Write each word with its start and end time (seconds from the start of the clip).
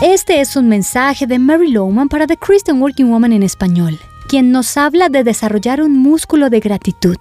Este 0.00 0.40
es 0.40 0.54
un 0.54 0.68
mensaje 0.68 1.26
de 1.26 1.40
Mary 1.40 1.72
Lowman 1.72 2.08
para 2.08 2.28
The 2.28 2.36
Christian 2.36 2.80
Working 2.80 3.10
Woman 3.10 3.32
en 3.32 3.42
español, 3.42 3.98
quien 4.28 4.52
nos 4.52 4.76
habla 4.76 5.08
de 5.08 5.24
desarrollar 5.24 5.82
un 5.82 5.98
músculo 5.98 6.50
de 6.50 6.60
gratitud. 6.60 7.16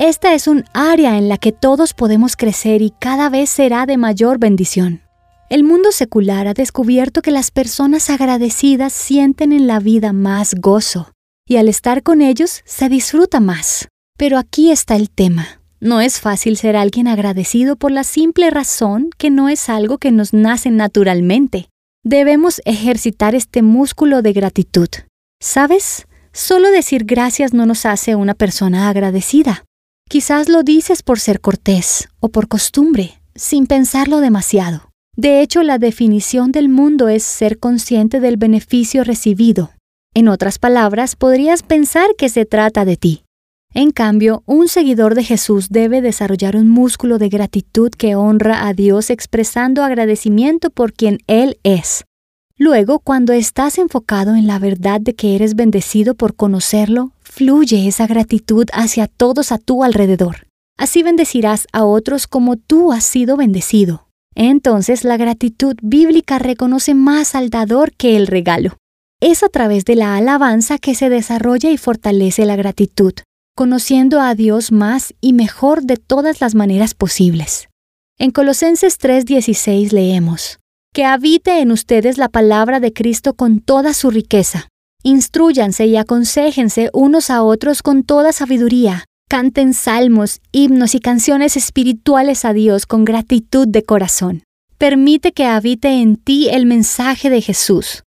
Esta 0.00 0.32
es 0.32 0.48
un 0.48 0.64
área 0.72 1.18
en 1.18 1.28
la 1.28 1.36
que 1.36 1.52
todos 1.52 1.92
podemos 1.92 2.34
crecer 2.34 2.80
y 2.80 2.94
cada 2.98 3.28
vez 3.28 3.50
será 3.50 3.84
de 3.84 3.98
mayor 3.98 4.38
bendición. 4.38 5.02
El 5.50 5.64
mundo 5.64 5.92
secular 5.92 6.48
ha 6.48 6.54
descubierto 6.54 7.20
que 7.20 7.30
las 7.30 7.50
personas 7.50 8.08
agradecidas 8.08 8.94
sienten 8.94 9.52
en 9.52 9.66
la 9.66 9.78
vida 9.78 10.14
más 10.14 10.54
gozo, 10.54 11.12
y 11.46 11.58
al 11.58 11.68
estar 11.68 12.02
con 12.02 12.22
ellos 12.22 12.62
se 12.64 12.88
disfruta 12.88 13.38
más. 13.38 13.88
Pero 14.16 14.38
aquí 14.38 14.70
está 14.70 14.96
el 14.96 15.10
tema. 15.10 15.60
No 15.78 16.00
es 16.00 16.20
fácil 16.20 16.56
ser 16.56 16.74
alguien 16.74 17.06
agradecido 17.06 17.76
por 17.76 17.90
la 17.90 18.02
simple 18.02 18.48
razón 18.48 19.10
que 19.18 19.28
no 19.28 19.50
es 19.50 19.68
algo 19.68 19.98
que 19.98 20.10
nos 20.10 20.32
nace 20.32 20.70
naturalmente. 20.70 21.68
Debemos 22.06 22.60
ejercitar 22.66 23.34
este 23.34 23.62
músculo 23.62 24.20
de 24.20 24.34
gratitud. 24.34 24.88
¿Sabes? 25.40 26.06
Solo 26.34 26.70
decir 26.70 27.04
gracias 27.04 27.54
no 27.54 27.64
nos 27.64 27.86
hace 27.86 28.14
una 28.14 28.34
persona 28.34 28.90
agradecida. 28.90 29.64
Quizás 30.10 30.50
lo 30.50 30.62
dices 30.62 31.02
por 31.02 31.18
ser 31.18 31.40
cortés 31.40 32.10
o 32.20 32.28
por 32.28 32.46
costumbre, 32.46 33.22
sin 33.34 33.66
pensarlo 33.66 34.20
demasiado. 34.20 34.90
De 35.16 35.40
hecho, 35.40 35.62
la 35.62 35.78
definición 35.78 36.52
del 36.52 36.68
mundo 36.68 37.08
es 37.08 37.22
ser 37.22 37.58
consciente 37.58 38.20
del 38.20 38.36
beneficio 38.36 39.02
recibido. 39.02 39.70
En 40.12 40.28
otras 40.28 40.58
palabras, 40.58 41.16
podrías 41.16 41.62
pensar 41.62 42.10
que 42.18 42.28
se 42.28 42.44
trata 42.44 42.84
de 42.84 42.98
ti. 42.98 43.24
En 43.76 43.90
cambio, 43.90 44.44
un 44.46 44.68
seguidor 44.68 45.16
de 45.16 45.24
Jesús 45.24 45.66
debe 45.68 46.00
desarrollar 46.00 46.54
un 46.54 46.68
músculo 46.68 47.18
de 47.18 47.28
gratitud 47.28 47.90
que 47.90 48.14
honra 48.14 48.68
a 48.68 48.72
Dios 48.72 49.10
expresando 49.10 49.82
agradecimiento 49.82 50.70
por 50.70 50.92
quien 50.92 51.18
Él 51.26 51.58
es. 51.64 52.04
Luego, 52.56 53.00
cuando 53.00 53.32
estás 53.32 53.78
enfocado 53.78 54.36
en 54.36 54.46
la 54.46 54.60
verdad 54.60 55.00
de 55.00 55.16
que 55.16 55.34
eres 55.34 55.56
bendecido 55.56 56.14
por 56.14 56.36
conocerlo, 56.36 57.10
fluye 57.20 57.88
esa 57.88 58.06
gratitud 58.06 58.68
hacia 58.72 59.08
todos 59.08 59.50
a 59.50 59.58
tu 59.58 59.82
alrededor. 59.82 60.46
Así 60.78 61.02
bendecirás 61.02 61.66
a 61.72 61.84
otros 61.84 62.28
como 62.28 62.54
tú 62.56 62.92
has 62.92 63.02
sido 63.02 63.36
bendecido. 63.36 64.06
Entonces 64.36 65.02
la 65.02 65.16
gratitud 65.16 65.74
bíblica 65.82 66.38
reconoce 66.38 66.94
más 66.94 67.34
al 67.34 67.50
dador 67.50 67.90
que 67.90 68.16
el 68.16 68.28
regalo. 68.28 68.76
Es 69.20 69.42
a 69.42 69.48
través 69.48 69.84
de 69.84 69.96
la 69.96 70.16
alabanza 70.16 70.78
que 70.78 70.94
se 70.94 71.08
desarrolla 71.08 71.70
y 71.70 71.76
fortalece 71.76 72.46
la 72.46 72.54
gratitud 72.54 73.14
conociendo 73.54 74.20
a 74.20 74.34
Dios 74.34 74.72
más 74.72 75.14
y 75.20 75.32
mejor 75.32 75.82
de 75.82 75.96
todas 75.96 76.40
las 76.40 76.54
maneras 76.54 76.94
posibles. 76.94 77.68
En 78.18 78.30
Colosenses 78.30 78.98
3:16 78.98 79.92
leemos, 79.92 80.58
Que 80.92 81.04
habite 81.04 81.60
en 81.60 81.72
ustedes 81.72 82.18
la 82.18 82.28
palabra 82.28 82.78
de 82.78 82.92
Cristo 82.92 83.34
con 83.34 83.60
toda 83.60 83.94
su 83.94 84.10
riqueza. 84.10 84.68
Instruyanse 85.02 85.86
y 85.86 85.96
aconséjense 85.96 86.90
unos 86.92 87.30
a 87.30 87.42
otros 87.42 87.82
con 87.82 88.04
toda 88.04 88.32
sabiduría. 88.32 89.04
Canten 89.28 89.74
salmos, 89.74 90.40
himnos 90.52 90.94
y 90.94 91.00
canciones 91.00 91.56
espirituales 91.56 92.44
a 92.44 92.52
Dios 92.52 92.86
con 92.86 93.04
gratitud 93.04 93.66
de 93.66 93.82
corazón. 93.82 94.44
Permite 94.78 95.32
que 95.32 95.46
habite 95.46 96.00
en 96.00 96.16
ti 96.16 96.48
el 96.50 96.66
mensaje 96.66 97.30
de 97.30 97.40
Jesús. 97.40 98.04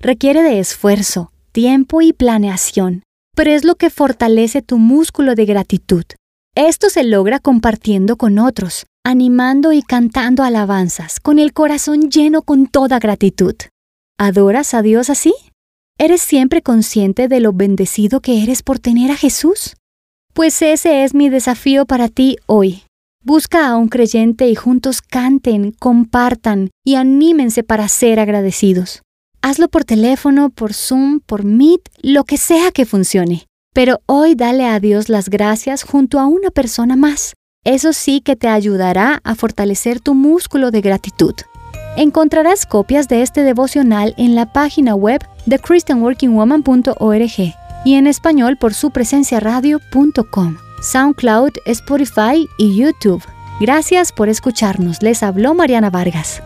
Requiere 0.00 0.42
de 0.42 0.58
esfuerzo, 0.58 1.30
tiempo 1.52 2.02
y 2.02 2.12
planeación, 2.12 3.03
pero 3.34 3.50
es 3.50 3.64
lo 3.64 3.74
que 3.74 3.90
fortalece 3.90 4.62
tu 4.62 4.78
músculo 4.78 5.34
de 5.34 5.44
gratitud. 5.44 6.04
Esto 6.54 6.88
se 6.88 7.02
logra 7.02 7.40
compartiendo 7.40 8.16
con 8.16 8.38
otros, 8.38 8.86
animando 9.04 9.72
y 9.72 9.82
cantando 9.82 10.44
alabanzas, 10.44 11.18
con 11.20 11.38
el 11.38 11.52
corazón 11.52 12.10
lleno 12.10 12.42
con 12.42 12.66
toda 12.66 12.98
gratitud. 12.98 13.54
¿Adoras 14.18 14.74
a 14.74 14.82
Dios 14.82 15.10
así? 15.10 15.34
¿Eres 15.98 16.22
siempre 16.22 16.62
consciente 16.62 17.28
de 17.28 17.40
lo 17.40 17.52
bendecido 17.52 18.20
que 18.20 18.42
eres 18.42 18.62
por 18.62 18.78
tener 18.78 19.10
a 19.10 19.16
Jesús? 19.16 19.76
Pues 20.32 20.62
ese 20.62 21.04
es 21.04 21.14
mi 21.14 21.28
desafío 21.28 21.86
para 21.86 22.08
ti 22.08 22.36
hoy. 22.46 22.82
Busca 23.22 23.68
a 23.68 23.76
un 23.76 23.88
creyente 23.88 24.48
y 24.48 24.54
juntos 24.54 25.00
canten, 25.00 25.72
compartan 25.72 26.70
y 26.84 26.96
anímense 26.96 27.62
para 27.62 27.88
ser 27.88 28.20
agradecidos. 28.20 29.02
Hazlo 29.46 29.68
por 29.68 29.84
teléfono, 29.84 30.48
por 30.48 30.72
Zoom, 30.72 31.20
por 31.20 31.44
Meet, 31.44 31.82
lo 32.00 32.24
que 32.24 32.38
sea 32.38 32.70
que 32.70 32.86
funcione. 32.86 33.44
Pero 33.74 34.00
hoy 34.06 34.34
dale 34.34 34.64
a 34.64 34.80
Dios 34.80 35.10
las 35.10 35.28
gracias 35.28 35.82
junto 35.82 36.18
a 36.18 36.26
una 36.26 36.48
persona 36.48 36.96
más. 36.96 37.34
Eso 37.62 37.92
sí 37.92 38.22
que 38.22 38.36
te 38.36 38.48
ayudará 38.48 39.20
a 39.22 39.34
fortalecer 39.34 40.00
tu 40.00 40.14
músculo 40.14 40.70
de 40.70 40.80
gratitud. 40.80 41.34
Encontrarás 41.98 42.64
copias 42.64 43.06
de 43.08 43.20
este 43.20 43.42
devocional 43.42 44.14
en 44.16 44.34
la 44.34 44.50
página 44.50 44.94
web 44.94 45.22
de 45.44 45.58
christianworkingwoman.org 45.58 47.54
y 47.84 47.94
en 47.96 48.06
español 48.06 48.56
por 48.58 48.72
su 48.72 48.92
presencia 48.92 49.40
radio.com, 49.40 50.56
SoundCloud, 50.80 51.50
Spotify 51.66 52.48
y 52.56 52.78
YouTube. 52.78 53.22
Gracias 53.60 54.10
por 54.10 54.30
escucharnos. 54.30 55.02
Les 55.02 55.22
habló 55.22 55.52
Mariana 55.52 55.90
Vargas. 55.90 56.40